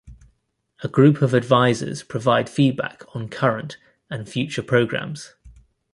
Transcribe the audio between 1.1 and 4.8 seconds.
of advisers provide feedback on current and future